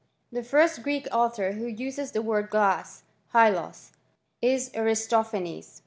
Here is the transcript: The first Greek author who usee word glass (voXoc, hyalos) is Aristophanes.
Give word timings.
The 0.31 0.41
first 0.41 0.81
Greek 0.81 1.07
author 1.11 1.51
who 1.51 1.67
usee 1.71 2.17
word 2.23 2.49
glass 2.49 3.03
(voXoc, 3.31 3.35
hyalos) 3.53 3.91
is 4.41 4.71
Aristophanes. 4.73 5.79